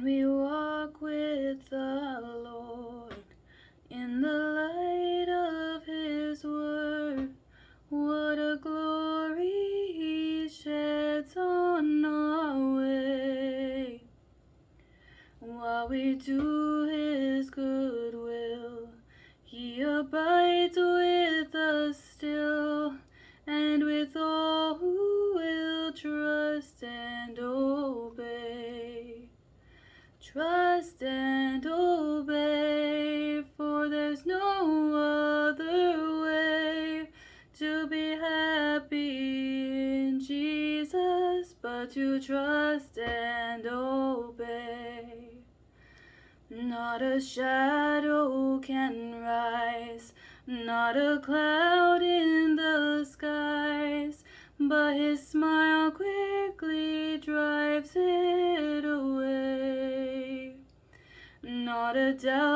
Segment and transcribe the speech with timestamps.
[0.00, 3.14] when we walk with the Lord
[3.90, 7.34] in the light of His Word.
[7.88, 14.02] What a glory He sheds on our way.
[15.40, 16.59] While we do
[47.20, 50.12] shadow can rise,
[50.46, 54.24] not a cloud in the skies,
[54.58, 60.54] but his smile quickly drives it away.
[61.42, 62.49] Not a doubt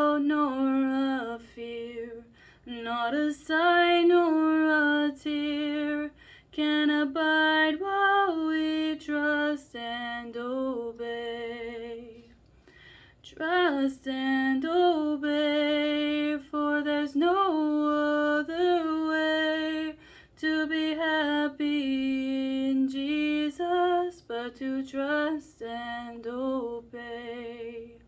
[13.85, 19.95] Trust and obey, for there's no other way
[20.39, 27.99] to be happy in Jesus but to trust and obey.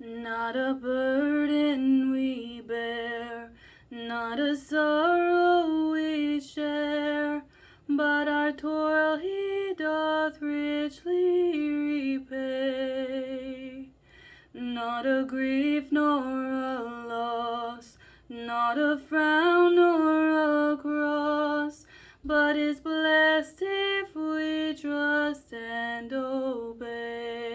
[0.00, 3.52] Not a burden we bear,
[3.90, 7.42] not a sorrow we share,
[7.86, 13.21] but our toil he doth richly repay.
[14.82, 21.86] Not a grief nor a loss, not a frown nor a cross,
[22.24, 27.52] but is blessed if we trust and obey.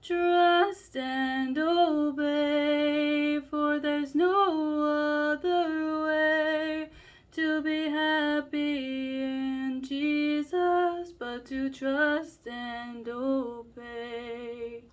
[0.00, 6.90] Trust and obey, for there's no other way
[7.32, 14.84] to be happy in Jesus but to trust and obey.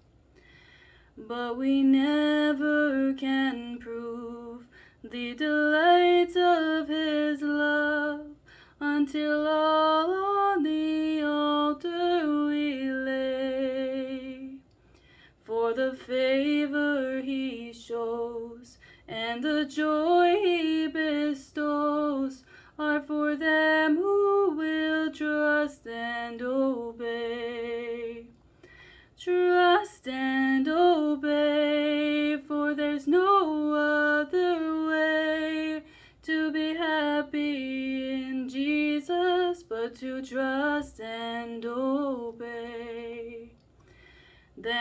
[1.30, 4.66] But we never can prove
[5.04, 5.36] the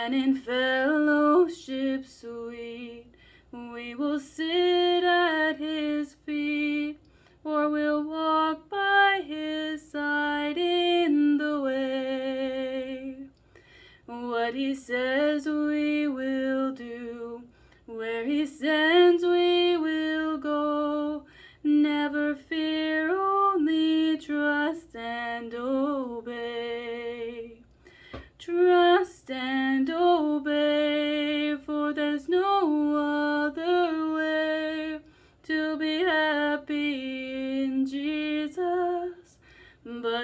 [0.08, 0.36] Then in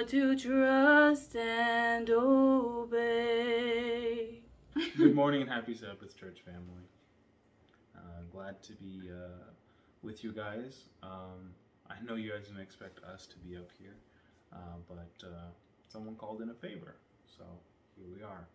[0.07, 2.99] to trust and obey.
[4.97, 6.83] Good morning and happy Sabbath, church family.
[7.97, 9.45] Uh, glad to be uh,
[10.03, 10.83] with you guys.
[11.01, 11.55] Um,
[11.89, 13.95] I know you guys didn't expect us to be up here,
[14.53, 15.49] uh, but uh,
[15.87, 17.43] someone called in a favor, so
[17.97, 18.47] here we are.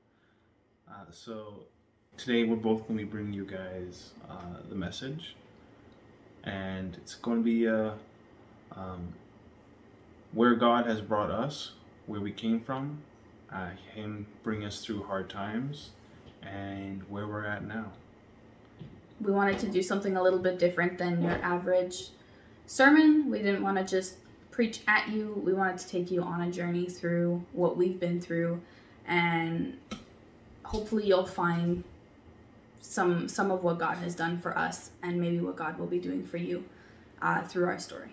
[0.89, 1.65] Uh, so
[2.17, 5.35] today we're both going to be bringing you guys uh, the message,
[6.45, 9.13] and it's going to be um,
[10.33, 11.73] where God has brought us,
[12.07, 13.03] where we came from,
[13.53, 15.91] uh, Him bring us through hard times,
[16.43, 17.93] and where we're at now.
[19.21, 22.11] We wanted to do something a little bit different than your average
[22.67, 23.31] sermon.
[23.31, 24.17] We didn't want to just
[24.51, 25.41] preach at you.
[25.45, 28.61] We wanted to take you on a journey through what we've been through
[29.07, 29.77] and
[30.63, 31.83] hopefully you'll find
[32.81, 35.99] some some of what God has done for us and maybe what God will be
[35.99, 36.65] doing for you
[37.21, 38.11] uh, through our story.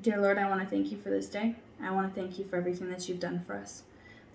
[0.00, 1.56] Dear Lord, I want to thank you for this day.
[1.82, 3.82] I want to thank you for everything that you've done for us.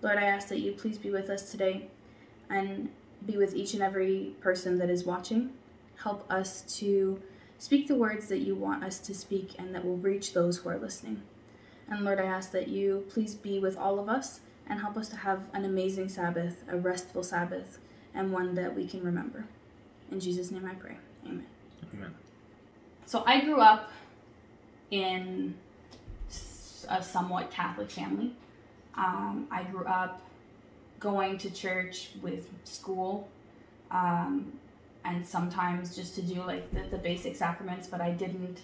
[0.02, 1.88] Lord, I ask that you please be with us today
[2.50, 2.90] and
[3.24, 5.54] be with each and every person that is watching.
[6.02, 7.22] Help us to
[7.56, 10.68] speak the words that you want us to speak and that will reach those who
[10.68, 11.22] are listening.
[11.88, 15.08] And Lord, I ask that you please be with all of us and help us
[15.10, 17.78] to have an amazing Sabbath, a restful Sabbath,
[18.12, 19.46] and one that we can remember.
[20.10, 20.98] In Jesus' name I pray.
[21.24, 21.46] Amen.
[21.94, 22.14] Amen.
[23.06, 23.90] So I grew up
[24.94, 25.54] in
[26.88, 28.32] a somewhat Catholic family.
[28.96, 30.22] Um, I grew up
[31.00, 33.28] going to church with school
[33.90, 34.52] um,
[35.04, 38.60] and sometimes just to do like the, the basic sacraments, but I didn't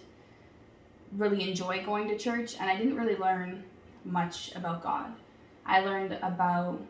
[1.16, 3.64] really enjoy going to church and I didn't really learn
[4.04, 5.12] much about God.
[5.66, 6.80] I learned about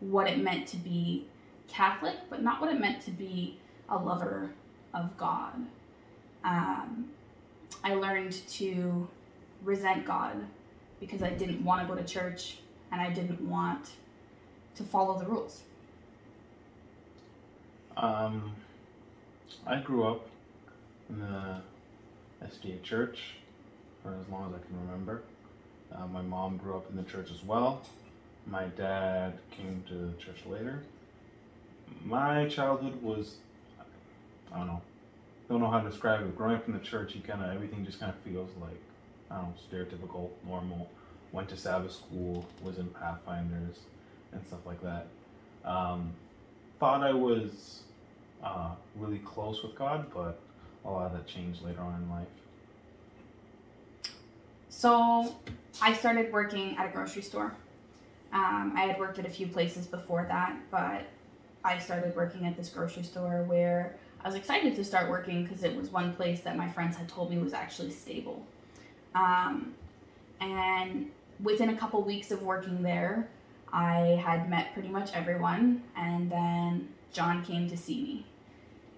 [0.00, 1.26] what it meant to be
[1.66, 3.58] Catholic, but not what it meant to be
[3.88, 4.50] a lover
[4.92, 5.54] of God.
[6.44, 7.08] Um,
[7.82, 9.08] I learned to
[9.62, 10.36] resent God
[11.00, 12.58] because I didn't want to go to church
[12.92, 13.90] and I didn't want
[14.76, 15.62] to follow the rules.
[17.96, 18.52] Um,
[19.66, 20.26] I grew up
[21.08, 21.60] in the
[22.44, 23.34] SDA church
[24.02, 25.22] for as long as I can remember.
[25.94, 27.82] Uh, my mom grew up in the church as well.
[28.46, 30.82] My dad came to the church later.
[32.04, 33.36] My childhood was,
[34.52, 34.82] I don't know,
[35.48, 36.36] don't know how to describe it.
[36.36, 38.80] Growing up in the church, you kind of everything just kind of feels like,
[39.30, 40.90] I don't know, stereotypical, normal.
[41.32, 43.80] Went to Sabbath school, was in Pathfinders,
[44.32, 45.06] and stuff like that.
[45.64, 46.12] Um,
[46.78, 47.82] thought I was
[48.42, 50.38] uh, really close with God, but
[50.84, 52.28] a lot of that changed later on in life.
[54.68, 55.34] So
[55.80, 57.54] I started working at a grocery store.
[58.32, 61.06] Um, I had worked at a few places before that, but
[61.64, 65.64] I started working at this grocery store where I was excited to start working because
[65.64, 68.42] it was one place that my friends had told me was actually stable.
[69.14, 69.74] Um,
[70.40, 71.10] and
[71.42, 73.28] within a couple weeks of working there,
[73.70, 78.26] I had met pretty much everyone, and then John came to see me.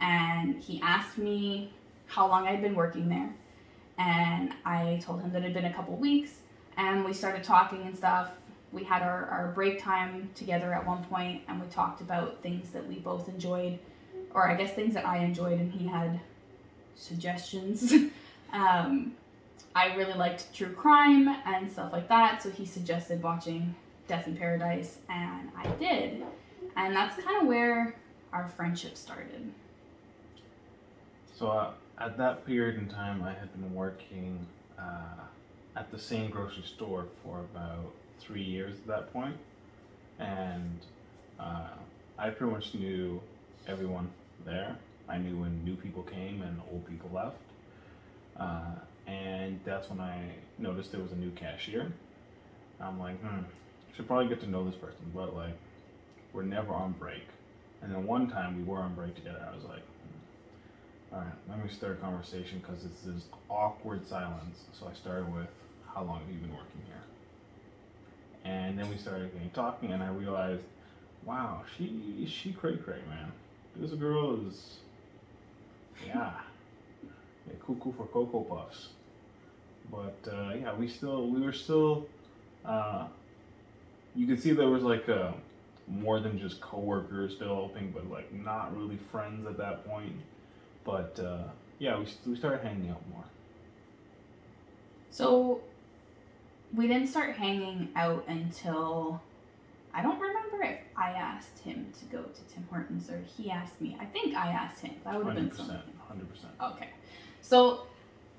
[0.01, 1.73] And he asked me
[2.07, 3.35] how long I'd been working there.
[3.99, 6.43] And I told him that it had been a couple weeks,
[6.77, 8.31] and we started talking and stuff.
[8.71, 12.71] We had our, our break time together at one point, and we talked about things
[12.71, 13.81] that we both enjoyed,
[14.37, 16.21] or I guess things that I enjoyed, and he had
[16.95, 17.93] suggestions.
[18.53, 19.15] um,
[19.75, 23.75] I really liked true crime and stuff like that, so he suggested watching
[24.07, 26.23] Death in Paradise, and I did.
[26.77, 27.97] And that's kind of where
[28.35, 29.51] our friendship started.
[31.35, 34.47] So uh, at that period in time, I had been working
[34.79, 35.25] uh,
[35.77, 37.91] at the same grocery store for about
[38.21, 39.37] three years at that point,
[40.19, 40.79] and
[41.41, 41.71] uh,
[42.19, 43.23] I pretty much knew
[43.67, 44.11] everyone
[44.47, 44.77] there.
[45.09, 47.37] I knew when new people came and old people left,
[48.39, 48.75] uh,
[49.07, 50.21] and that's when I
[50.59, 51.93] noticed there was a new cashier.
[52.81, 53.43] I'm like, hmm,
[53.95, 55.57] should probably get to know this person, but like,
[56.33, 57.25] we're never on break.
[57.83, 59.47] And then one time we were on break together.
[59.51, 64.07] I was like, hmm, all right, let me start a conversation because it's this awkward
[64.09, 64.61] silence.
[64.79, 65.49] So I started with,
[65.95, 68.53] how long have you been working here?
[68.53, 70.63] And then we started getting talking, and I realized,
[71.25, 73.33] wow, she she cray cray, man.
[73.79, 74.79] This girl is,
[76.07, 76.33] yeah,
[77.47, 78.89] yeah cuckoo for cocoa puffs.
[79.91, 82.07] But uh, yeah, we still we were still.
[82.65, 83.07] Uh,
[84.15, 85.35] you could see there was like a,
[85.87, 90.15] more than just coworkers developing, but like not really friends at that point.
[90.85, 91.45] But uh,
[91.79, 93.25] yeah, we, we started hanging out more.
[95.11, 95.61] So
[96.75, 99.21] we didn't start hanging out until
[99.95, 100.36] I don't remember
[100.97, 103.97] I asked him to go to Tim Hortons or he asked me.
[104.01, 104.95] I think I asked him.
[105.05, 105.57] That would have been 100%.
[105.57, 105.77] something.
[106.59, 106.73] 100%.
[106.75, 106.89] Okay.
[107.43, 107.83] So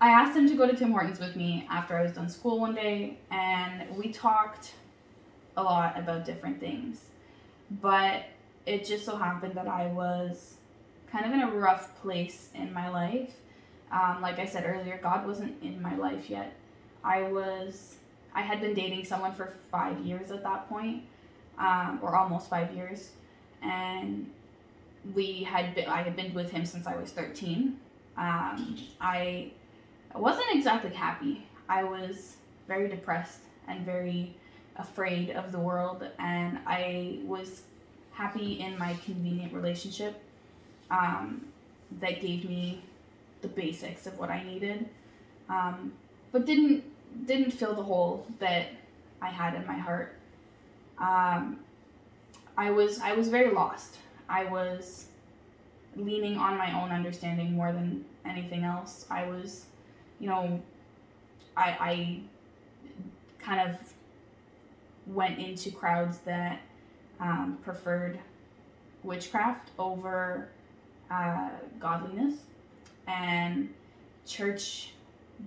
[0.01, 2.59] I asked him to go to Tim Hortons with me after I was done school
[2.59, 4.73] one day, and we talked
[5.55, 7.05] a lot about different things.
[7.69, 8.25] But
[8.65, 10.55] it just so happened that I was
[11.11, 13.31] kind of in a rough place in my life.
[13.91, 16.53] Um, like I said earlier, God wasn't in my life yet.
[17.03, 17.95] I was,
[18.33, 21.03] I had been dating someone for five years at that point,
[21.57, 23.11] um, or almost five years,
[23.61, 24.29] and
[25.13, 27.79] we had been, I had been with him since I was 13.
[28.17, 29.51] Um, I
[30.15, 31.45] wasn't exactly happy.
[31.69, 32.37] I was
[32.67, 34.35] very depressed and very
[34.75, 37.63] afraid of the world, and I was
[38.13, 40.21] happy in my convenient relationship
[40.89, 41.45] um,
[41.99, 42.81] that gave me
[43.41, 44.89] the basics of what I needed,
[45.49, 45.93] um,
[46.31, 46.83] but didn't
[47.25, 48.67] didn't fill the hole that
[49.21, 50.15] I had in my heart.
[50.99, 51.59] Um,
[52.57, 53.97] I was I was very lost.
[54.27, 55.07] I was
[55.95, 59.05] leaning on my own understanding more than anything else.
[59.09, 59.65] I was,
[60.19, 60.61] you know,
[61.55, 62.19] I I
[63.39, 63.77] kind of
[65.05, 66.61] went into crowds that
[67.19, 68.19] um, preferred
[69.03, 70.49] witchcraft over
[71.09, 71.49] uh,
[71.79, 72.35] godliness,
[73.07, 73.73] and
[74.25, 74.93] church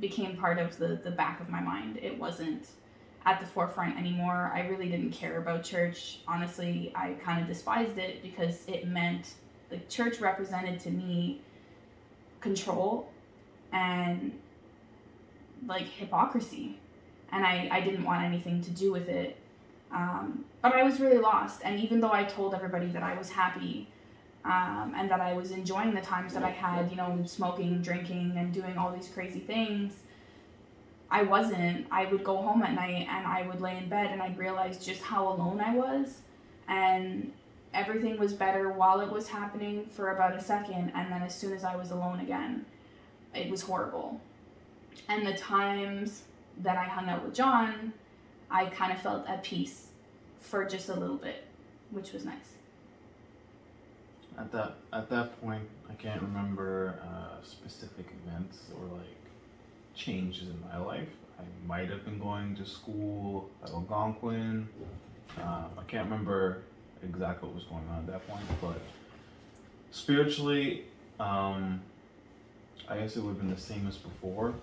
[0.00, 1.99] became part of the, the back of my mind.
[2.00, 2.69] It wasn't
[3.27, 4.50] at the forefront anymore.
[4.55, 6.21] I really didn't care about church.
[6.27, 9.35] Honestly, I kind of despised it because it meant
[9.71, 11.43] like church represented to me
[12.41, 13.11] control
[13.73, 14.33] and
[15.67, 16.79] like hypocrisy.
[17.33, 19.37] And I, I didn't want anything to do with it.
[19.93, 21.61] Um, but I was really lost.
[21.65, 23.89] And even though I told everybody that I was happy
[24.45, 28.35] um, and that I was enjoying the times that I had, you know, smoking, drinking,
[28.37, 29.93] and doing all these crazy things,
[31.11, 31.87] I wasn't.
[31.90, 34.85] I would go home at night and I would lay in bed and I'd realize
[34.85, 36.19] just how alone I was.
[36.69, 37.33] And
[37.75, 40.93] everything was better while it was happening for about a second.
[40.95, 42.64] And then as soon as I was alone again,
[43.35, 44.21] it was horrible.
[45.09, 46.23] And the times
[46.59, 47.93] that I hung out with John,
[48.50, 49.88] I kind of felt at peace
[50.40, 51.45] for just a little bit,
[51.90, 52.37] which was nice.
[54.38, 59.20] At that at that point, I can't remember uh, specific events or like
[59.95, 61.09] changes in my life.
[61.39, 64.69] I might have been going to school at Algonquin.
[65.39, 66.63] Uh, I can't remember
[67.03, 68.81] exactly what was going on at that point, but
[69.91, 70.85] spiritually,
[71.19, 71.81] um,
[72.89, 74.55] I guess it would have been the same as before.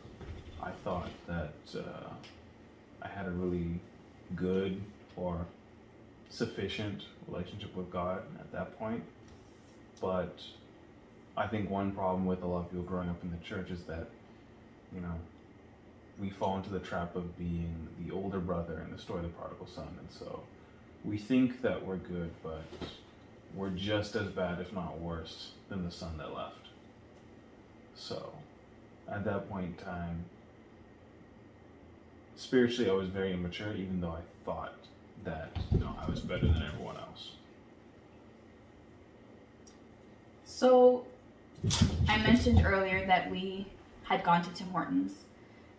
[0.61, 2.09] I thought that uh,
[3.01, 3.79] I had a really
[4.35, 4.81] good
[5.15, 5.45] or
[6.29, 9.03] sufficient relationship with God at that point.
[10.01, 10.39] But
[11.35, 13.83] I think one problem with a lot of people growing up in the church is
[13.83, 14.09] that,
[14.93, 15.13] you know,
[16.19, 19.37] we fall into the trap of being the older brother in the story of the
[19.37, 19.87] prodigal son.
[19.99, 20.41] And so
[21.03, 22.63] we think that we're good, but
[23.53, 26.67] we're just as bad, if not worse, than the son that left.
[27.95, 28.31] So
[29.07, 30.25] at that point in time,
[32.35, 34.75] spiritually, I was very immature, even though I thought
[35.23, 37.31] that you know I was better than everyone else.
[40.45, 41.05] So,
[42.07, 43.67] I mentioned earlier that we
[44.07, 45.13] had gone to Tim Hortons,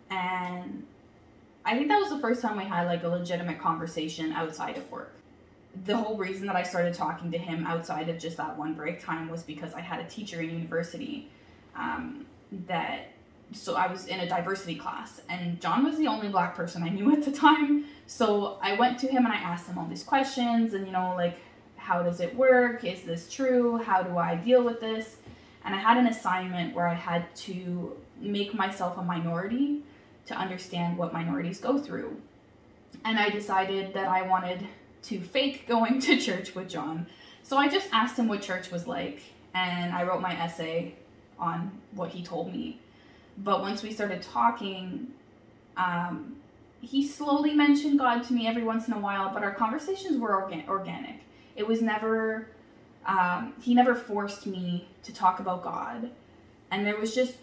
[0.09, 0.85] and
[1.65, 4.89] I think that was the first time we had like a legitimate conversation outside of
[4.91, 5.13] work.
[5.85, 9.03] The whole reason that I started talking to him outside of just that one break
[9.03, 11.29] time was because I had a teacher in university
[11.75, 12.25] um,
[12.67, 13.11] that
[13.51, 16.89] so I was in a diversity class, and John was the only black person I
[16.89, 17.85] knew at the time.
[18.05, 21.13] So I went to him and I asked him all these questions, and you know,
[21.15, 21.37] like,
[21.77, 22.83] how does it work?
[22.83, 23.77] Is this true?
[23.77, 25.17] How do I deal with this?
[25.65, 29.81] And I had an assignment where I had to make myself a minority
[30.25, 32.21] to understand what minorities go through.
[33.05, 34.67] And I decided that I wanted
[35.03, 37.07] to fake going to church with John.
[37.43, 39.21] So I just asked him what church was like,
[39.53, 40.95] and I wrote my essay
[41.39, 42.79] on what he told me
[43.43, 45.07] but once we started talking,
[45.77, 46.35] um,
[46.81, 50.35] he slowly mentioned God to me every once in a while, but our conversations were
[50.35, 51.21] organ- organic.
[51.55, 52.47] It was never,
[53.05, 56.09] um, he never forced me to talk about God.
[56.71, 57.35] And there was just,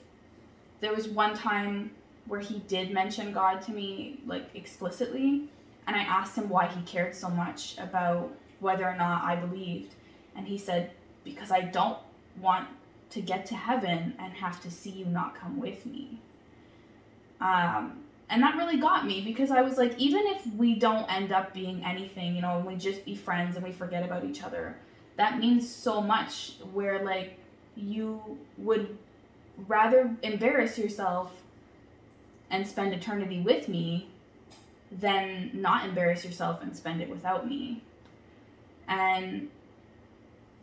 [0.80, 1.90] there was one time
[2.26, 5.44] where he did mention God to me, like explicitly.
[5.86, 9.94] And I asked him why he cared so much about whether or not I believed.
[10.34, 10.90] And he said,
[11.24, 11.98] because I don't
[12.40, 12.68] want
[13.10, 16.18] to get to heaven and have to see you not come with me.
[17.40, 21.32] Um, and that really got me because I was like, even if we don't end
[21.32, 24.42] up being anything, you know, and we just be friends and we forget about each
[24.42, 24.76] other,
[25.16, 26.54] that means so much.
[26.72, 27.38] Where like
[27.76, 28.98] you would
[29.66, 31.32] rather embarrass yourself
[32.50, 34.08] and spend eternity with me
[34.92, 37.82] than not embarrass yourself and spend it without me.
[38.88, 39.48] And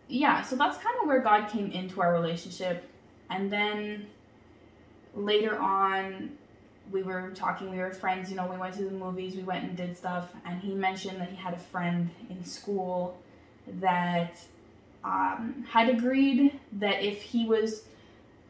[0.08, 2.90] yeah, so that's kind of where God came into our relationship.
[3.30, 4.08] And then
[5.14, 6.38] later on,
[6.92, 9.64] we were talking, we were friends, you know, we went to the movies, we went
[9.64, 10.30] and did stuff.
[10.46, 13.18] And he mentioned that he had a friend in school
[13.80, 14.38] that
[15.04, 17.84] um, had agreed that if he was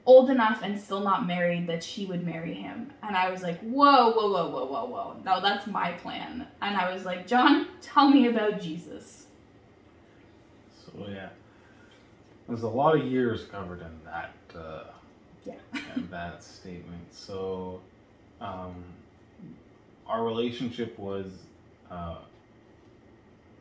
[0.05, 2.91] old enough and still not married, that she would marry him.
[3.01, 5.15] And I was like, whoa, whoa, whoa, whoa, whoa, whoa.
[5.23, 6.47] No, that's my plan.
[6.61, 9.27] And I was like, John, tell me about Jesus.
[10.85, 11.29] So, yeah
[12.47, 14.83] there's a lot of years covered in that uh,
[15.45, 15.55] yeah
[15.95, 17.11] in that statement.
[17.11, 17.81] So
[18.41, 18.83] um,
[20.07, 21.27] our relationship was
[21.89, 22.17] uh,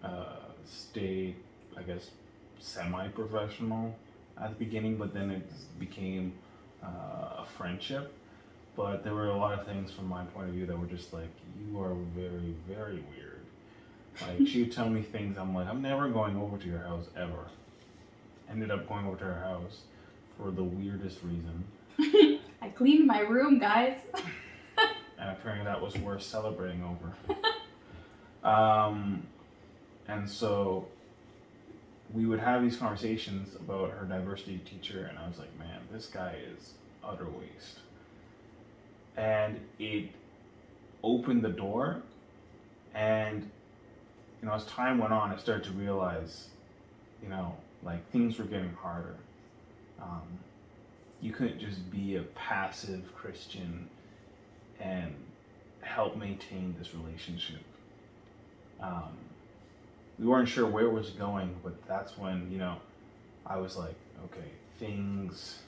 [0.03, 0.25] uh,
[0.65, 1.37] stayed,
[1.77, 2.11] I guess,
[2.61, 3.95] semi-professional
[4.41, 6.33] at the beginning, but then it became
[6.83, 8.13] uh, a friendship.
[8.77, 11.13] But there were a lot of things from my point of view that were just
[11.13, 11.29] like,
[11.61, 13.41] you are very, very weird.
[14.21, 17.07] Like she would tell me things, I'm like, I'm never going over to your house
[17.17, 17.47] ever
[18.53, 19.83] ended up going over to her house
[20.37, 21.65] for the weirdest reason.
[22.63, 23.99] I cleaned my room, guys.
[25.19, 27.39] and apparently that was worth celebrating over.
[28.49, 29.27] um,
[30.07, 30.87] and so
[32.13, 36.07] we would have these conversations about her diversity teacher, and I was like, man, this
[36.07, 37.81] guy is utter waste.
[39.17, 40.11] And it
[41.03, 42.03] opened the door
[42.95, 43.51] And
[44.41, 46.49] you know, as time went on, I started to realize,
[47.23, 49.19] you know, like things were getting harder.
[50.01, 50.41] Um,
[51.21, 53.89] you couldn't just be a passive Christian
[54.81, 55.15] and
[55.81, 57.63] help maintain this relationship.
[58.81, 59.32] Um,
[60.19, 62.77] we weren't sure where it was going, but that's when you know
[63.47, 65.59] I was like, okay, things.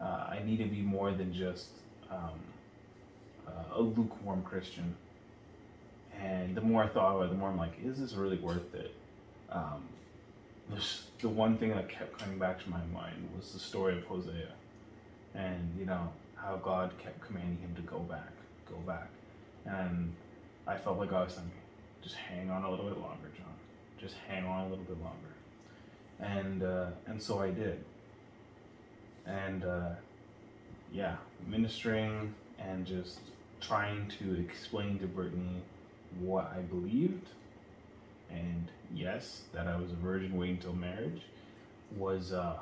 [0.00, 1.68] Uh, I need to be more than just
[2.10, 2.38] um,
[3.46, 4.94] uh, a lukewarm Christian.
[6.20, 8.74] And the more I thought about it, the more I'm like, is this really worth
[8.74, 8.94] it?
[9.50, 9.88] Um,
[10.70, 14.04] this, the one thing that kept coming back to my mind was the story of
[14.04, 14.48] Hosea,
[15.34, 18.32] and you know how God kept commanding him to go back,
[18.68, 19.08] go back,
[19.66, 20.14] and
[20.66, 21.42] I felt like I was me,
[22.04, 23.46] just hang on a little bit longer, John.
[23.98, 25.34] Just hang on a little bit longer,
[26.20, 27.82] and uh, and so I did,
[29.26, 29.90] and uh,
[30.92, 31.16] yeah,
[31.48, 33.18] ministering and just
[33.60, 35.62] trying to explain to Brittany
[36.20, 37.28] what I believed,
[38.30, 41.22] and yes, that I was a virgin waiting till marriage,
[41.96, 42.58] was uh,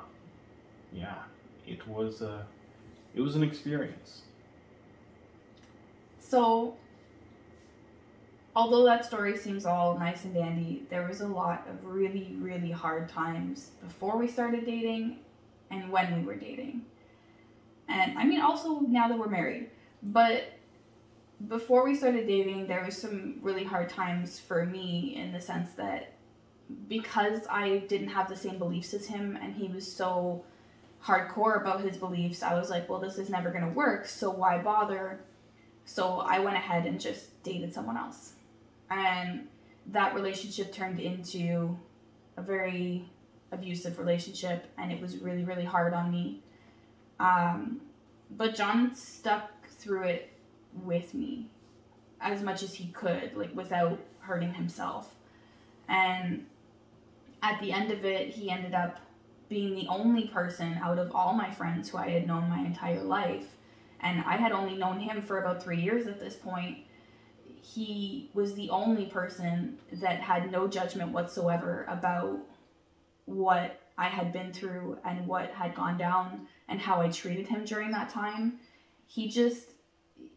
[0.93, 1.23] yeah,
[1.67, 2.43] it was uh,
[3.13, 4.21] it was an experience.
[6.19, 6.75] So,
[8.55, 12.71] although that story seems all nice and dandy, there was a lot of really, really
[12.71, 15.19] hard times before we started dating
[15.71, 16.85] and when we were dating.
[17.87, 19.69] And I mean, also now that we're married.
[20.01, 20.53] But
[21.47, 25.73] before we started dating, there was some really hard times for me in the sense
[25.73, 26.13] that
[26.87, 30.45] because I didn't have the same beliefs as him and he was so
[31.03, 34.29] hardcore about his beliefs, I was like, well, this is never going to work, so
[34.29, 35.19] why bother?
[35.85, 38.33] So I went ahead and just dated someone else.
[38.89, 39.47] And
[39.87, 41.77] that relationship turned into
[42.37, 43.05] a very
[43.51, 46.41] abusive relationship, and it was really, really hard on me.
[47.19, 47.81] Um,
[48.31, 50.33] but John stuck through it
[50.73, 51.47] with me
[52.19, 55.15] as much as he could, like without hurting himself.
[55.87, 56.45] And
[57.41, 58.99] at the end of it, he ended up
[59.49, 63.03] being the only person out of all my friends who I had known my entire
[63.03, 63.57] life.
[63.99, 66.79] And I had only known him for about three years at this point.
[67.63, 72.39] He was the only person that had no judgment whatsoever about
[73.25, 77.63] what I had been through and what had gone down and how I treated him
[77.63, 78.59] during that time.
[79.07, 79.69] He just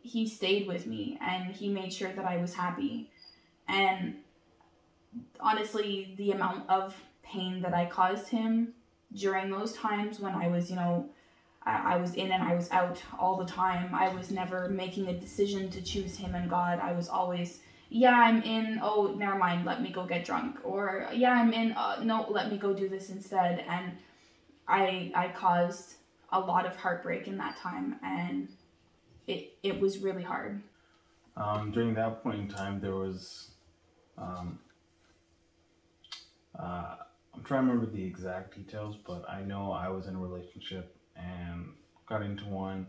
[0.02, 3.10] he stayed with me and he made sure that I was happy.
[3.66, 4.18] And
[5.40, 8.74] honestly, the amount of pain that I caused him
[9.12, 11.10] during those times when I was, you know,
[11.66, 13.94] I, I was in and I was out all the time.
[13.94, 16.78] I was never making a decision to choose him and God.
[16.78, 17.58] I was always,
[17.90, 18.78] yeah, I'm in.
[18.82, 19.64] Oh, never mind.
[19.64, 20.58] Let me go get drunk.
[20.64, 21.72] Or yeah, I'm in.
[21.72, 23.64] Uh, no, let me go do this instead.
[23.68, 23.92] And
[24.68, 25.94] I I caused
[26.32, 28.48] a lot of heartbreak in that time, and
[29.26, 30.62] it it was really hard.
[31.36, 33.50] Um, during that point in time, there was,
[34.16, 34.58] um,
[36.58, 36.96] uh,
[37.34, 40.95] I'm trying to remember the exact details, but I know I was in a relationship
[41.18, 41.66] and
[42.06, 42.86] got into one.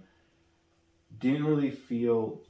[1.19, 2.41] Didn't really feel,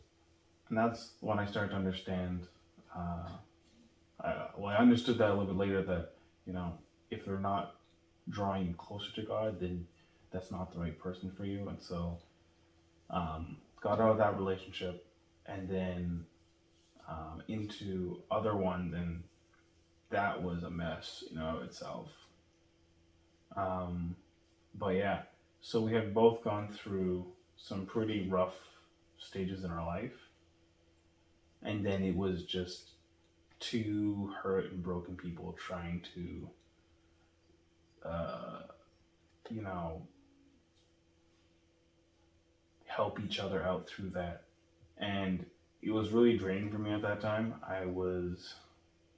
[0.69, 2.47] and that's when I started to understand.
[2.95, 3.29] Uh,
[4.21, 6.13] I, well, I understood that a little bit later that
[6.45, 6.73] you know
[7.11, 7.75] if they're not
[8.29, 9.87] drawing you closer to God, then
[10.31, 12.17] that's not the right person for you, and so
[13.09, 15.05] um, got out of that relationship
[15.45, 16.25] and then
[17.07, 19.23] um, into other ones, and
[20.09, 22.09] that was a mess, you know, itself.
[23.55, 24.15] Um,
[24.75, 25.21] but yeah,
[25.67, 27.25] so we have both gone through
[27.57, 28.55] some pretty rough
[29.17, 30.15] stages in our life,
[31.61, 32.91] and then it was just
[33.59, 36.49] two hurt and broken people trying to,
[38.07, 38.59] uh,
[39.49, 40.07] you know,
[42.85, 44.43] help each other out through that.
[44.97, 45.45] And
[45.81, 47.55] it was really draining for me at that time.
[47.67, 48.55] I was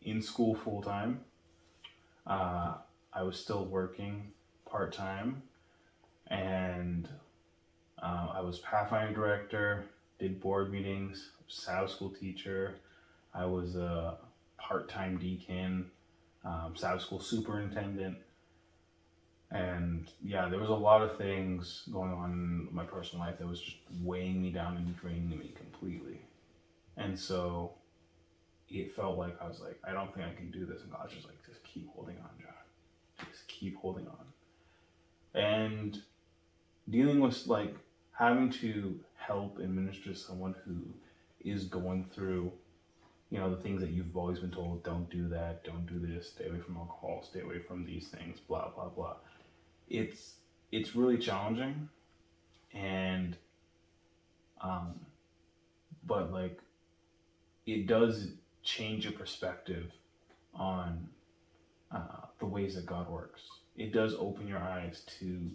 [0.02, 1.20] in school full time.
[2.26, 2.78] Uh,
[3.14, 4.32] I was still working
[4.66, 5.44] part time,
[6.30, 7.08] and
[8.02, 9.86] uh, I was Pathfinder director.
[10.20, 11.32] Did board meetings.
[11.48, 12.76] Sabbath school teacher.
[13.34, 14.18] I was a
[14.58, 15.90] part time deacon.
[16.46, 18.18] Um, school superintendent
[19.52, 23.48] and yeah, there was a lot of things going on in my personal life that
[23.48, 26.22] was just weighing me down and draining me completely.
[26.98, 27.74] And so
[28.70, 30.84] it felt like I was like, I don't think I can do this.
[30.84, 33.28] And God's just like, just keep holding on, John.
[33.32, 35.42] Just keep holding on.
[35.42, 36.00] And
[36.90, 37.76] dealing with like
[38.12, 40.82] having to help and minister to someone who
[41.42, 42.52] is going through,
[43.30, 46.30] you know, the things that you've always been told, don't do that, don't do this,
[46.30, 49.16] stay away from alcohol, stay away from these things, blah, blah, blah
[49.90, 50.36] it's
[50.72, 51.90] it's really challenging
[52.74, 53.36] and
[54.62, 55.00] um
[56.06, 56.60] but like
[57.66, 58.30] it does
[58.64, 59.92] change your perspective
[60.54, 61.08] on
[61.92, 63.42] uh, the ways that God works.
[63.76, 65.50] It does open your eyes to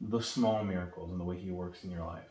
[0.00, 2.24] the small miracles and the way He works in your life.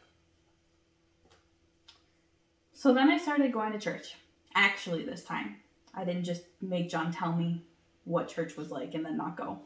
[2.74, 4.16] So then I started going to church.
[4.56, 5.58] Actually, this time.
[5.94, 7.64] I didn't just make John tell me
[8.04, 9.60] what church was like and then not go.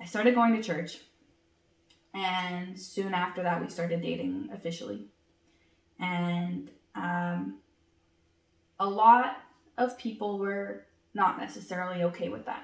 [0.00, 0.98] I started going to church.
[2.14, 5.06] And soon after that, we started dating officially.
[5.98, 7.56] And um,
[8.78, 9.38] a lot
[9.76, 12.62] of people were not necessarily okay with that.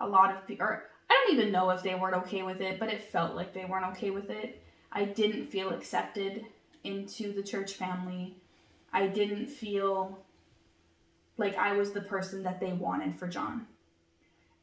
[0.00, 0.66] A lot of people,
[1.12, 3.66] I don't even know if they weren't okay with it, but it felt like they
[3.66, 4.62] weren't okay with it.
[4.90, 6.46] I didn't feel accepted
[6.84, 8.36] into the church family.
[8.94, 10.18] I didn't feel
[11.36, 13.66] like I was the person that they wanted for John.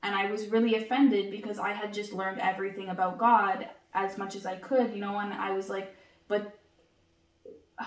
[0.01, 4.35] And I was really offended because I had just learned everything about God as much
[4.35, 5.95] as I could, you know, and I was like,
[6.27, 6.57] but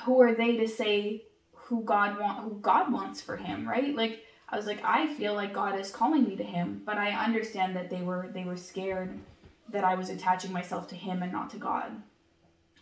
[0.04, 3.94] who are they to say who God want who God wants for him, right?
[3.96, 7.12] Like I was like, I feel like God is calling me to him, but I
[7.12, 9.18] understand that they were they were scared
[9.70, 11.90] that I was attaching myself to him and not to God.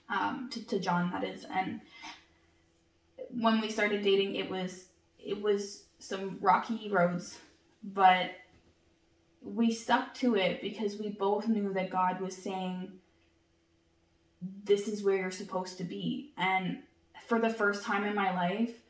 [0.08, 1.46] Um, to, to John that is.
[1.48, 1.80] And
[3.30, 4.86] when we started dating it was
[5.24, 7.38] it was some rocky roads,
[7.84, 8.32] but
[9.40, 12.92] we stuck to it because we both knew that God was saying,
[14.64, 16.32] This is where you're supposed to be.
[16.36, 16.78] And
[17.28, 18.82] for the first time in my life,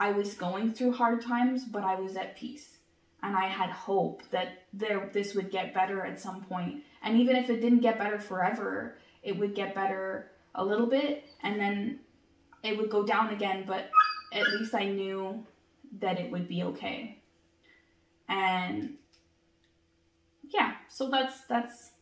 [0.00, 2.76] I was going through hard times, but I was at peace.
[3.22, 6.84] And I had hope that there this would get better at some point.
[7.02, 11.24] And even if it didn't get better forever, it would get better a little bit
[11.42, 12.00] and then
[12.62, 13.90] it would go down again, but
[14.32, 15.44] at least I knew
[16.00, 17.18] that it would be okay.
[18.28, 18.94] And
[20.48, 21.92] yeah, so that's that's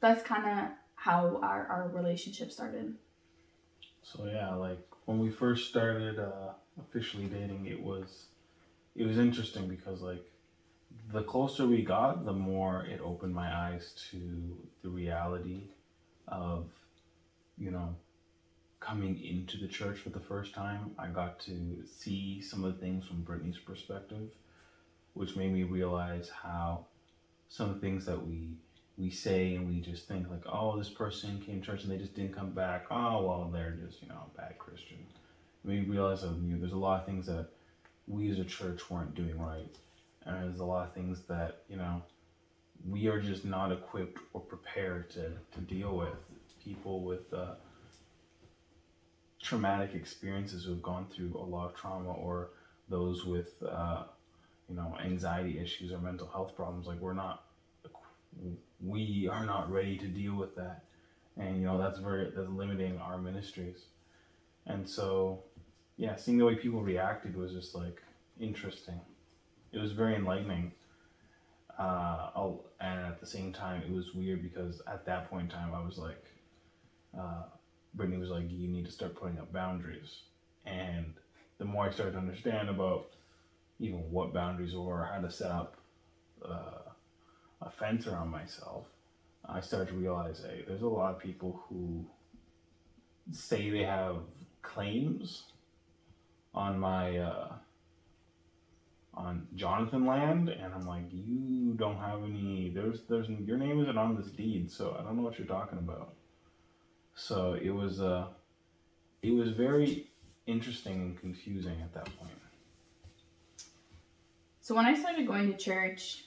[0.00, 2.94] that's kind of how our, our relationship started.
[4.02, 8.26] So yeah, like when we first started uh, officially dating, it was
[8.94, 10.24] it was interesting because like
[11.12, 15.70] the closer we got, the more it opened my eyes to the reality
[16.28, 16.68] of
[17.58, 17.96] you know
[18.78, 20.92] coming into the church for the first time.
[20.96, 24.28] I got to see some of the things from Brittany's perspective,
[25.14, 26.84] which made me realize how
[27.48, 28.58] some things that we
[28.98, 31.96] we say and we just think like, oh, this person came to church and they
[31.96, 32.86] just didn't come back.
[32.90, 34.98] Oh, well, they're just you know a bad Christian.
[35.64, 37.48] We realize that you know, there's a lot of things that
[38.06, 39.74] we as a church weren't doing right,
[40.24, 42.02] and there's a lot of things that you know
[42.88, 46.14] we are just not equipped or prepared to to deal with.
[46.62, 47.54] People with uh,
[49.40, 52.50] traumatic experiences who have gone through a lot of trauma, or
[52.90, 54.02] those with uh,
[54.68, 57.44] you know anxiety issues or mental health problems, like we're not
[58.84, 60.84] we are not ready to deal with that.
[61.36, 63.84] And you know that's very that's limiting our ministries.
[64.66, 65.44] And so
[65.96, 68.02] yeah seeing the way people reacted was just like
[68.38, 69.00] interesting.
[69.72, 70.72] It was very enlightening
[71.78, 72.30] uh,
[72.80, 75.84] and at the same time it was weird because at that point in time i
[75.84, 76.24] was like
[77.18, 77.44] uh,
[77.94, 80.22] brittany was like you need to start putting up boundaries.
[80.66, 81.14] And
[81.58, 83.10] the more i started to understand about
[83.78, 85.76] even what boundaries were how to set up
[86.44, 86.89] uh,
[87.62, 88.86] a fence around myself,
[89.48, 92.06] I started to realize, hey, there's a lot of people who
[93.32, 94.16] say they have
[94.62, 95.44] claims
[96.54, 97.52] on my uh,
[99.14, 102.70] on Jonathan land, and I'm like, you don't have any.
[102.74, 105.78] There's there's your name isn't on this deed, so I don't know what you're talking
[105.78, 106.14] about.
[107.14, 108.28] So it was uh,
[109.22, 110.10] it was very
[110.46, 112.30] interesting and confusing at that point.
[114.60, 116.24] So when I started going to church,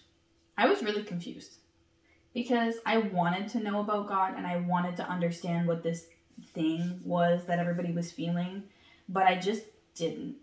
[0.57, 1.57] I was really confused
[2.33, 6.07] because I wanted to know about God and I wanted to understand what this
[6.53, 8.63] thing was that everybody was feeling,
[9.07, 9.63] but I just
[9.95, 10.35] didn't.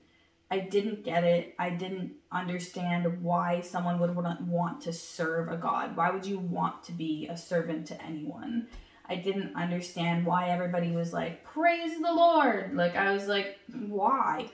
[0.50, 1.54] I didn't get it.
[1.60, 5.96] I didn't understand why someone would want to serve a God.
[5.96, 8.66] Why would you want to be a servant to anyone?
[9.08, 12.74] I didn't understand why everybody was like, Praise the Lord.
[12.74, 14.50] Like, I was like, Why?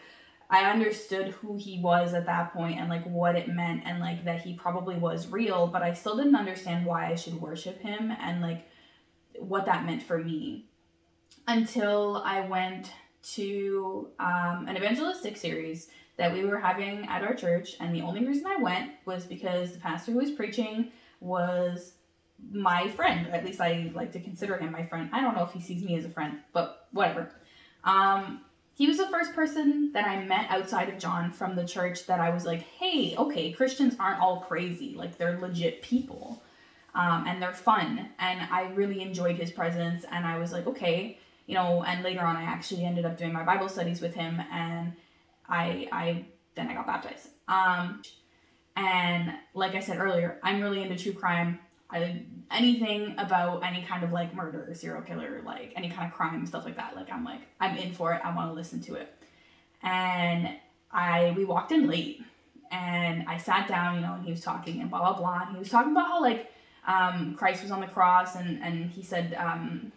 [0.49, 4.25] I understood who he was at that point and like what it meant and like
[4.25, 8.13] that he probably was real, but I still didn't understand why I should worship him
[8.21, 8.69] and like
[9.39, 10.67] what that meant for me
[11.49, 12.93] until I went
[13.35, 17.77] to um, an evangelistic series that we were having at our church.
[17.81, 21.93] And the only reason I went was because the pastor who was preaching was
[22.53, 23.29] my friend.
[23.33, 25.11] At least I like to consider him my friend.
[25.13, 27.31] I don't know if he sees me as a friend, but whatever.
[27.85, 28.43] Um,
[28.77, 32.21] he was the first person that I met outside of John from the church that
[32.21, 34.95] I was like, hey, okay, Christians aren't all crazy.
[34.95, 36.43] Like, they're legit people.
[36.95, 38.11] Um, and they're fun.
[38.19, 40.05] And I really enjoyed his presence.
[40.11, 43.33] And I was like, okay, you know, and later on, I actually ended up doing
[43.33, 44.43] my Bible studies with him.
[44.53, 44.93] And
[45.49, 47.29] I I then I got baptized.
[47.49, 48.03] Um,
[48.77, 51.61] and like I said earlier, I'm really into true crime.
[51.91, 56.45] I anything about any kind of like murder, serial killer, like any kind of crime,
[56.47, 56.97] stuff like that.
[56.97, 58.21] Like I'm like I'm in for it.
[58.25, 59.13] I want to listen to it.
[59.83, 60.57] And
[60.91, 62.23] I we walked in late,
[62.71, 65.43] and I sat down, you know, and he was talking and blah blah blah.
[65.47, 66.53] And he was talking about how like
[66.87, 69.93] um, Christ was on the cross, and and he said, um,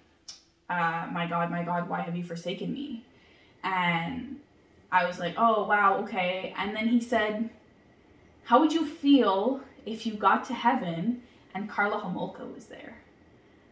[0.69, 3.05] uh, "My God, my God, why have you forsaken me?"
[3.63, 4.37] And
[4.91, 7.49] I was like, "Oh wow, okay." And then he said,
[8.43, 12.95] "How would you feel if you got to heaven?" And Karla Homolka was there.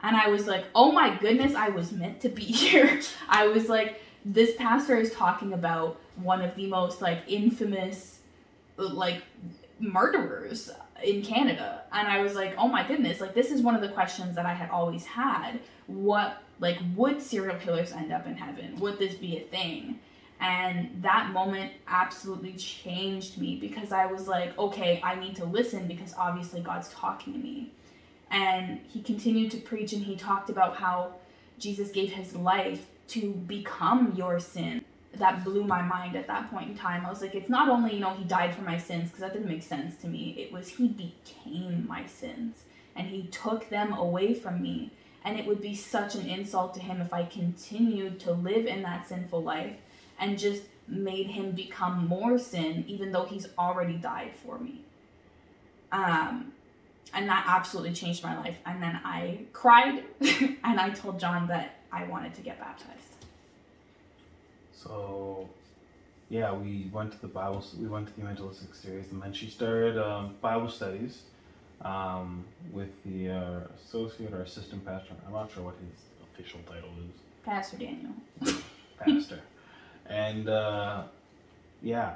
[0.02, 3.02] And I was like, oh my goodness, I was meant to be here.
[3.28, 8.20] I was like, this pastor is talking about one of the most like infamous
[8.78, 9.24] like
[9.80, 10.72] murderers
[11.04, 11.84] in Canada.
[11.92, 14.46] And I was like, oh my goodness, like this is one of the questions that
[14.46, 15.60] I had always had.
[15.88, 18.76] What like would serial killers end up in heaven?
[18.80, 20.00] Would this be a thing?
[20.40, 25.88] And that moment absolutely changed me because I was like, okay, I need to listen
[25.88, 27.72] because obviously God's talking to me.
[28.30, 31.14] And he continued to preach and he talked about how
[31.58, 34.84] Jesus gave his life to become your sin.
[35.16, 37.06] That blew my mind at that point in time.
[37.06, 39.34] I was like, it's not only, you know, he died for my sins, because that
[39.34, 40.36] didn't make sense to me.
[40.38, 42.64] It was he became my sins
[42.96, 44.92] and he took them away from me.
[45.24, 48.84] And it would be such an insult to him if I continued to live in
[48.84, 49.76] that sinful life
[50.20, 54.82] and just made him become more sin, even though he's already died for me.
[55.92, 56.54] Um,
[57.14, 58.58] and that absolutely changed my life.
[58.66, 62.94] And then I cried and I told John that I wanted to get baptized.
[64.74, 65.50] So,
[66.30, 67.64] yeah, we went to the Bible.
[67.80, 71.24] We went to the evangelistic series, and then she started um, Bible studies
[71.82, 75.14] um, with the uh, associate or assistant pastor.
[75.26, 76.04] I'm not sure what his
[76.34, 77.22] official title is.
[77.44, 78.12] Pastor Daniel.
[79.00, 79.40] pastor
[80.10, 81.04] and uh,
[81.82, 82.16] yeah,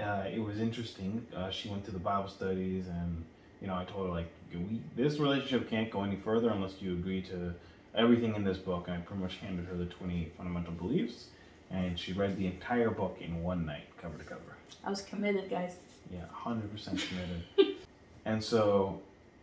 [0.00, 1.26] uh, it was interesting.
[1.34, 3.24] Uh, she went to the Bible studies, and
[3.60, 6.92] you know, I told her like, we this relationship can't go any further unless you
[6.92, 7.54] agree to
[7.94, 8.84] everything in this book.
[8.86, 11.26] And I pretty much handed her the 28 fundamental beliefs,
[11.70, 14.56] and she read the entire book in one night, cover to cover.
[14.84, 15.76] I was committed, guys.
[16.12, 17.76] Yeah, hundred percent committed.
[18.24, 19.00] and so,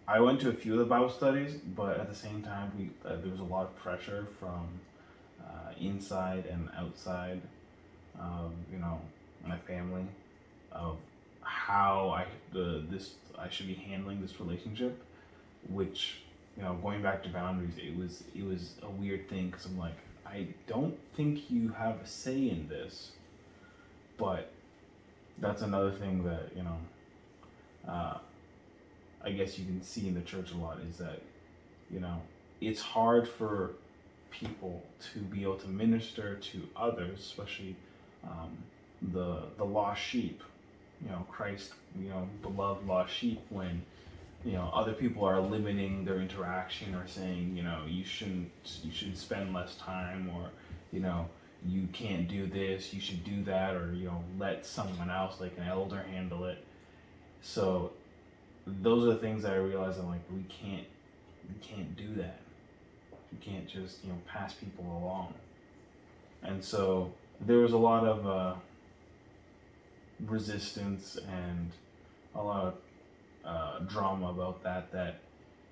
[0.07, 2.89] I went to a few of the Bible studies, but at the same time, we
[3.07, 4.67] uh, there was a lot of pressure from
[5.43, 7.41] uh, inside and outside
[8.71, 8.99] you know
[9.45, 10.05] my family
[10.71, 10.97] of
[11.41, 15.01] how I the this I should be handling this relationship,
[15.69, 16.21] which
[16.57, 19.77] you know going back to boundaries, it was it was a weird thing because I'm
[19.77, 23.11] like I don't think you have a say in this,
[24.17, 24.51] but
[25.39, 26.77] that's another thing that you know.
[27.87, 28.17] Uh,
[29.23, 31.21] I guess you can see in the church a lot is that
[31.89, 32.21] you know
[32.61, 33.71] it's hard for
[34.31, 37.75] people to be able to minister to others, especially
[38.27, 38.57] um,
[39.13, 40.43] the the lost sheep.
[41.03, 43.41] You know, Christ, you know, beloved lost sheep.
[43.49, 43.83] When
[44.43, 48.51] you know other people are limiting their interaction or saying, you know, you shouldn't
[48.83, 50.49] you should spend less time or
[50.91, 51.27] you know
[51.67, 55.57] you can't do this, you should do that, or you know let someone else like
[55.57, 56.63] an elder handle it.
[57.41, 57.91] So
[58.65, 59.97] those are the things that I realize.
[59.97, 60.85] I'm like, we can't
[61.47, 62.39] we can't do that.
[63.31, 65.33] You can't just you know pass people along.
[66.43, 67.11] And so
[67.41, 68.53] there was a lot of uh,
[70.25, 71.71] resistance and
[72.35, 72.73] a lot of
[73.45, 75.19] uh, drama about that that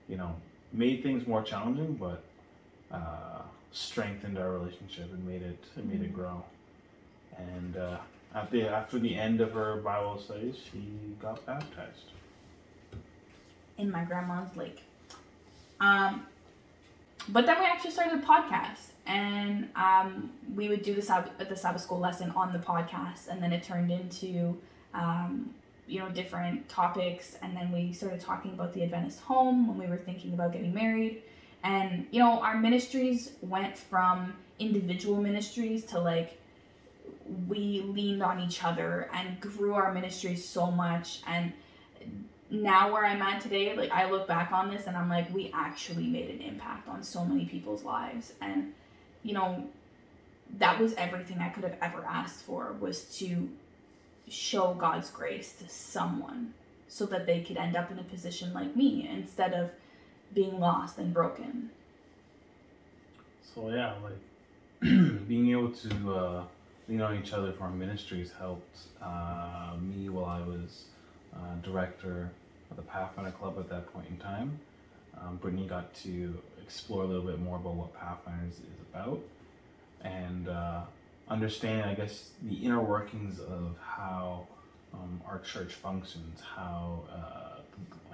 [0.07, 0.35] you know
[0.71, 2.23] made things more challenging but
[2.91, 6.21] uh, strengthened our relationship and made it it made it mm-hmm.
[6.21, 6.43] grow.
[7.37, 7.97] And uh,
[8.35, 10.83] at the after the end of her bible studies she
[11.21, 12.11] got baptized.
[13.77, 14.83] In my grandma's lake.
[15.79, 16.27] Um,
[17.29, 21.55] but then we actually started a podcast and um, we would do the Sabbath, the
[21.55, 24.57] Sabbath school lesson on the podcast, and then it turned into
[24.93, 25.53] um,
[25.87, 29.87] you know different topics, and then we started talking about the Adventist home when we
[29.87, 31.21] were thinking about getting married,
[31.63, 36.39] and you know our ministries went from individual ministries to like
[37.47, 41.53] we leaned on each other and grew our ministries so much and
[42.53, 45.51] now where I'm at today, like I look back on this and I'm like, we
[45.53, 48.33] actually made an impact on so many people's lives.
[48.41, 48.73] And
[49.23, 49.65] you know,
[50.57, 53.49] that was everything I could have ever asked for was to
[54.29, 56.53] show God's grace to someone
[56.87, 59.71] so that they could end up in a position like me instead of
[60.33, 61.71] being lost and broken.
[63.53, 64.19] So yeah, like
[65.27, 66.43] being able to uh,
[66.87, 70.85] lean on each other for ministries helped uh, me while I was
[71.35, 72.29] uh, director
[72.69, 74.59] of the Pathfinder Club at that point in time.
[75.19, 79.19] Um, Brittany got to explore a little bit more about what Pathfinders is about.
[80.01, 80.81] And uh,
[81.29, 84.47] understand, I guess, the inner workings of how
[84.93, 87.59] um, our church functions, how uh,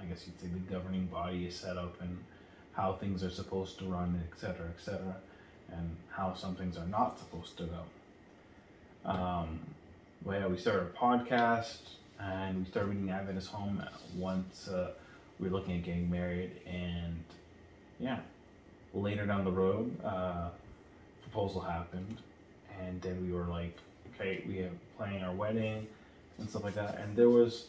[0.00, 2.16] I guess you'd say the governing body is set up, and
[2.72, 5.16] how things are supposed to run, etc., etc.,
[5.72, 9.10] and how some things are not supposed to go.
[9.10, 9.60] Um,
[10.24, 11.80] well, yeah, we started a podcast,
[12.18, 13.82] and we started reading Adventist Home
[14.16, 14.92] once uh,
[15.38, 17.24] we were looking at getting married, and
[17.98, 18.20] yeah,
[18.94, 20.48] later down the road, uh,
[21.22, 22.18] proposal happened,
[22.80, 23.76] and then we were like,
[24.14, 25.86] okay, we have planning our wedding
[26.38, 27.66] and stuff like that, and there was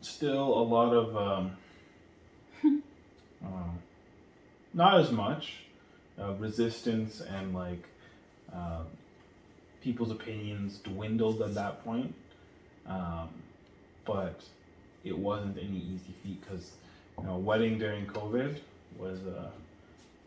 [0.00, 1.56] still a lot of um,
[3.44, 3.78] um,
[4.74, 5.58] not as much
[6.20, 7.84] uh, resistance and like
[8.54, 8.82] uh,
[9.82, 12.14] people's opinions dwindled at that point,
[12.86, 13.28] um,
[14.04, 14.40] but
[15.04, 16.72] it wasn't any easy feat because
[17.18, 18.58] you know wedding during COVID
[18.98, 19.50] was uh,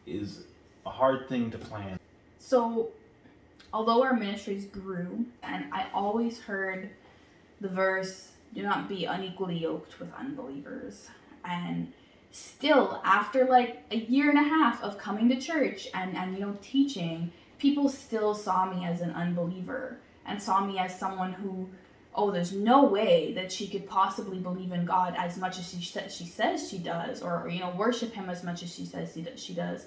[0.06, 0.44] is
[0.86, 2.00] a hard thing to plan.
[2.40, 2.90] So,
[3.74, 6.92] although our ministries grew, and I always heard
[7.62, 11.10] the verse, do not be unequally yoked with unbelievers.
[11.44, 11.92] And
[12.32, 16.40] still, after like a year and a half of coming to church and, and you
[16.42, 21.70] know, teaching, people still saw me as an unbeliever and saw me as someone who,
[22.16, 25.80] oh, there's no way that she could possibly believe in God as much as she,
[25.82, 29.54] she says she does, or, you know, worship Him as much as she says she
[29.54, 29.86] does.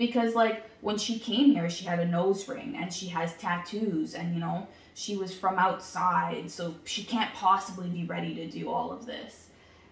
[0.00, 4.14] Because like when she came here she had a nose ring and she has tattoos
[4.14, 8.70] and you know she was from outside so she can't possibly be ready to do
[8.70, 9.48] all of this.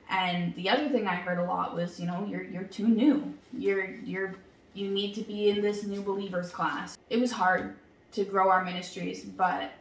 [0.09, 3.35] And the other thing i heard a lot was you know you're you're too new.
[3.53, 4.35] You're you're
[4.73, 6.97] you need to be in this new believers class.
[7.11, 7.77] It was hard
[8.13, 9.73] to grow our ministries but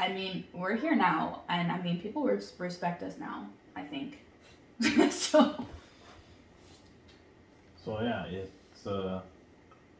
[0.00, 4.18] i mean we're here now and i mean people respect us now i think
[5.12, 5.66] so
[7.84, 9.20] so yeah it's uh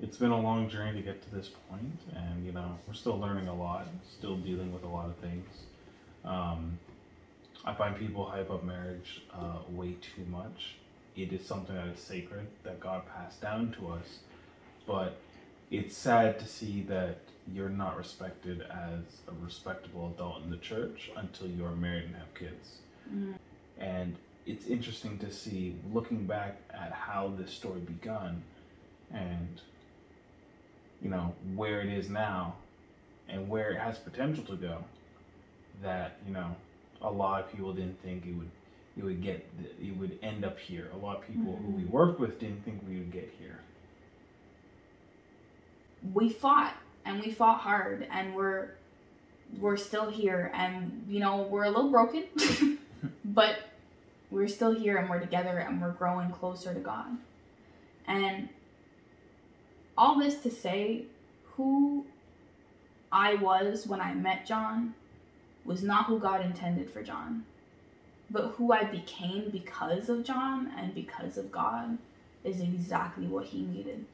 [0.02, 3.18] it's been a long journey to get to this point, and you know we're still
[3.18, 5.46] learning a lot, still dealing with a lot of things.
[6.24, 6.78] Um,
[7.64, 10.76] I find people hype up marriage uh, way too much.
[11.16, 14.20] It is something that is sacred that God passed down to us,
[14.86, 15.16] but
[15.70, 17.18] it's sad to see that
[17.52, 22.16] you're not respected as a respectable adult in the church until you are married and
[22.16, 22.78] have kids.
[23.12, 23.34] Mm.
[23.78, 28.42] And it's interesting to see, looking back at how this story begun,
[29.12, 29.60] and
[31.02, 32.54] you know, where it is now
[33.28, 34.84] and where it has potential to go
[35.82, 36.54] that, you know,
[37.02, 38.50] a lot of people didn't think it would
[38.96, 39.48] it would get
[39.80, 40.90] it would end up here.
[40.92, 41.64] A lot of people mm-hmm.
[41.64, 41.92] who we mm-hmm.
[41.92, 43.60] worked with didn't think we would get here.
[46.12, 48.70] We fought and we fought hard and we're
[49.58, 52.24] we're still here and you know, we're a little broken,
[53.24, 53.56] but
[54.30, 57.18] we're still here and we're together and we're growing closer to God.
[58.06, 58.48] And
[59.98, 61.04] all this to say,
[61.54, 62.06] who
[63.12, 64.94] I was when I met John
[65.64, 67.44] was not who God intended for John,
[68.30, 71.98] but who I became because of John and because of God
[72.44, 74.06] is exactly what he needed.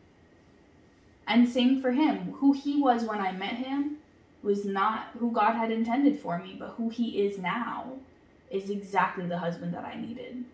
[1.27, 2.35] And same for him.
[2.39, 3.97] Who he was when I met him
[4.43, 7.95] was not who God had intended for me, but who he is now
[8.51, 10.45] is exactly the husband that I needed.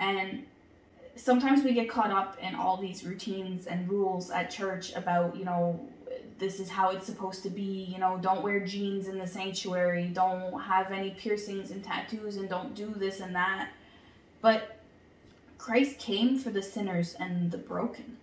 [0.00, 0.46] And
[1.16, 5.44] sometimes we get caught up in all these routines and rules at church about, you
[5.44, 5.80] know,
[6.38, 10.10] this is how it's supposed to be, you know, don't wear jeans in the sanctuary,
[10.12, 13.68] don't have any piercings and tattoos, and don't do this and that.
[14.40, 14.78] But
[15.58, 18.16] Christ came for the sinners and the broken.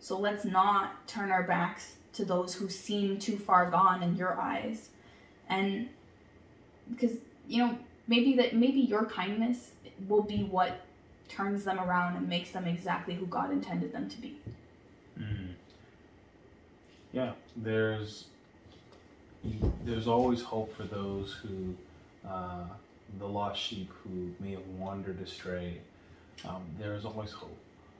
[0.00, 4.38] So let's not turn our backs to those who seem too far gone in your
[4.40, 4.90] eyes.
[5.48, 5.88] And
[6.90, 7.16] because,
[7.48, 9.72] you know, maybe that maybe your kindness
[10.08, 10.80] will be what
[11.28, 14.38] turns them around and makes them exactly who God intended them to be.
[15.18, 15.54] Mm.
[17.12, 18.26] Yeah, there's
[19.84, 21.74] there's always hope for those who
[22.28, 22.64] uh,
[23.18, 25.78] the lost sheep who may have wandered astray.
[26.46, 27.56] Um, there is always hope.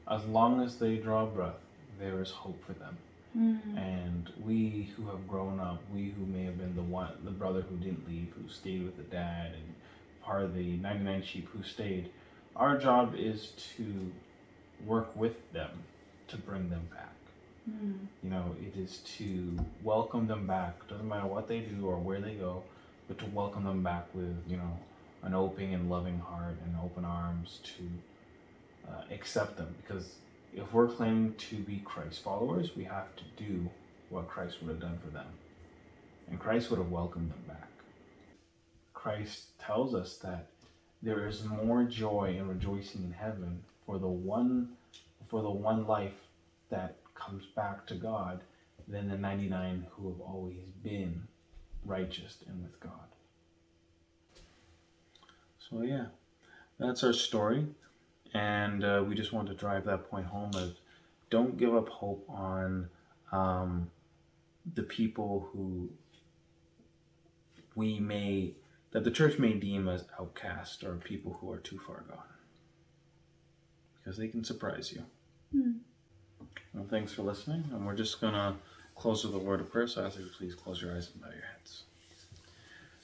[0.08, 1.54] As long as they draw breath,
[1.98, 2.96] there is hope for them.
[3.36, 3.76] Mm.
[3.76, 7.62] And we who have grown up, we who may have been the one, the brother
[7.62, 9.74] who didn't leave, who stayed with the dad, and
[10.22, 12.10] part of the 99 sheep who stayed,
[12.54, 14.12] our job is to
[14.86, 15.70] work with them
[16.28, 17.14] to bring them back.
[17.70, 18.06] Mm.
[18.22, 20.88] You know, it is to welcome them back.
[20.88, 22.62] Doesn't matter what they do or where they go,
[23.08, 24.78] but to welcome them back with you know
[25.22, 29.74] an open and loving heart and open arms to uh, accept them.
[29.82, 30.14] Because
[30.56, 33.68] if we're claiming to be Christ followers, we have to do
[34.08, 35.26] what Christ would have done for them,
[36.28, 37.68] and Christ would have welcomed them back.
[38.94, 40.46] Christ tells us that
[41.02, 44.70] there is more joy and rejoicing in heaven for the one
[45.28, 46.14] for the one life
[46.70, 48.40] that comes back to God
[48.88, 51.22] than the 99 who have always been
[51.84, 52.92] righteous and with God.
[55.58, 56.06] So, yeah,
[56.78, 57.66] that's our story.
[58.34, 60.76] And uh, we just want to drive that point home of
[61.30, 62.88] don't give up hope on
[63.32, 63.90] um,
[64.74, 65.88] the people who
[67.74, 68.52] we may,
[68.92, 72.18] that the church may deem as outcast or people who are too far gone.
[73.98, 75.02] Because they can surprise you.
[75.52, 75.72] Hmm.
[76.72, 77.64] Well, thanks for listening.
[77.72, 78.54] And we're just going to
[78.94, 79.86] close with a word of prayer.
[79.86, 81.84] So I ask you please close your eyes and bow your heads.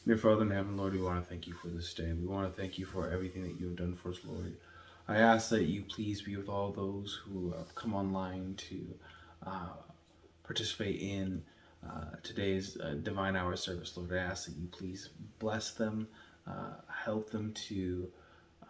[0.07, 2.13] Dear Father in heaven, Lord, we want to thank you for this day.
[2.13, 4.57] We want to thank you for everything that you have done for us, Lord.
[5.09, 8.95] I ask that you please be with all those who have come online to
[9.45, 9.69] uh,
[10.45, 11.43] participate in
[11.85, 14.13] uh, today's uh, Divine Hour service, Lord.
[14.13, 16.07] I ask that you please bless them,
[16.47, 18.09] uh, help them to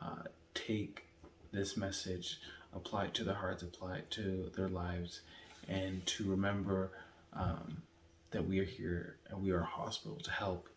[0.00, 0.22] uh,
[0.54, 1.04] take
[1.52, 2.40] this message,
[2.74, 5.20] apply it to their hearts, apply it to their lives,
[5.68, 6.92] and to remember
[7.34, 7.82] um,
[8.30, 10.70] that we are here and we are a hospital to help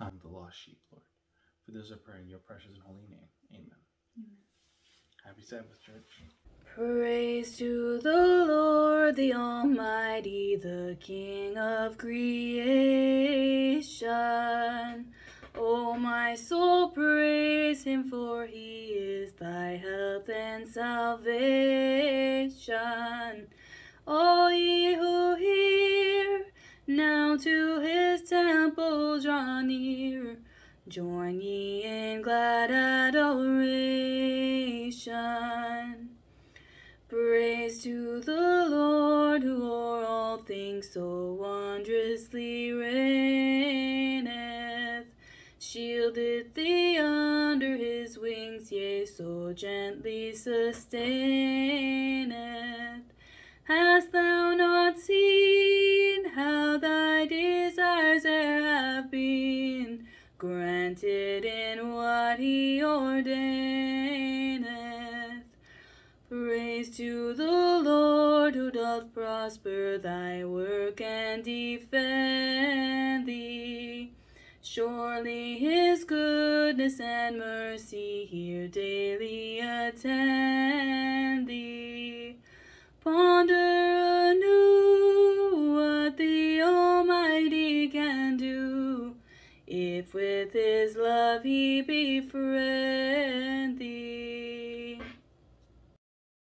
[0.00, 1.02] um, the lost sheep, Lord.
[1.64, 3.28] For this I pray in your precious and holy name.
[3.54, 3.87] Amen.
[5.28, 6.22] Happy Sabbath, church.
[6.74, 12.48] Praise to the Lord, the Almighty, the King of creation.
[15.54, 21.28] O my soul, praise him, for he is thy help and salvation.
[24.06, 26.46] All ye who hear,
[26.86, 30.38] now to his temple draw near.
[30.88, 34.37] Join ye in glad adoration.
[37.08, 44.26] Praise to the Lord who o'er all things so wondrously reigneth.
[45.60, 50.82] Shieldeth thee under his wings, yea, so gently sustaineth.
[53.64, 63.87] Hast thou not seen how thy desires e'er have been granted in what he ordaineth?
[66.98, 74.10] To the Lord who doth prosper thy work and defend thee.
[74.62, 82.34] Surely his goodness and mercy here daily attend thee.
[83.00, 89.14] Ponder anew what the Almighty can do,
[89.68, 93.78] if with his love he befriend